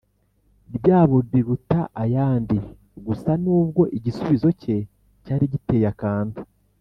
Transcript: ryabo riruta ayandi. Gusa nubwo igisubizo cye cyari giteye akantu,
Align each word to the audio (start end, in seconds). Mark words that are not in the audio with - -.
ryabo 0.77 1.15
riruta 1.29 1.79
ayandi. 2.03 2.57
Gusa 3.07 3.31
nubwo 3.43 3.83
igisubizo 3.97 4.47
cye 4.61 4.77
cyari 5.23 5.45
giteye 5.53 5.85
akantu, 5.95 6.39